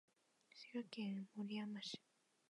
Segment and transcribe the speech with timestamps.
[0.55, 2.01] 滋賀県守山市